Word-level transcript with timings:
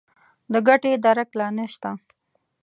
د 0.51 0.53
ګټې 0.67 0.91
درک 1.05 1.29
لا 1.39 1.47
نه 1.57 1.65
شته. 1.73 1.91